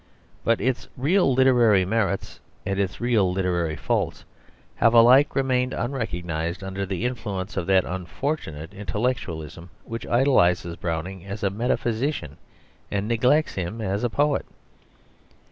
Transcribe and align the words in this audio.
But 0.43 0.59
its 0.59 0.87
real 0.97 1.31
literary 1.31 1.85
merits 1.85 2.39
and 2.65 2.79
its 2.79 2.99
real 2.99 3.31
literary 3.31 3.75
faults 3.75 4.25
have 4.77 4.95
alike 4.95 5.35
remained 5.35 5.73
unrecognised 5.73 6.63
under 6.63 6.87
the 6.87 7.05
influence 7.05 7.55
of 7.55 7.67
that 7.67 7.85
unfortunate 7.85 8.73
intellectualism 8.73 9.69
which 9.83 10.07
idolises 10.07 10.75
Browning 10.75 11.23
as 11.27 11.43
a 11.43 11.51
metaphysician 11.51 12.37
and 12.89 13.07
neglects 13.07 13.53
him 13.53 13.79
as 13.79 14.03
a 14.03 14.09
poet. 14.09 14.47